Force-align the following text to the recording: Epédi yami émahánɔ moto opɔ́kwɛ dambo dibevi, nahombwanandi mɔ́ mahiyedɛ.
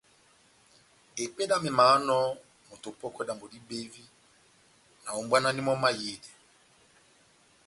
Epédi 1.23 1.51
yami 1.53 1.69
émahánɔ 1.73 2.17
moto 2.67 2.87
opɔ́kwɛ 2.91 3.21
dambo 3.27 3.45
dibevi, 3.51 4.03
nahombwanandi 5.03 5.61
mɔ́ 5.65 5.75
mahiyedɛ. 5.81 6.31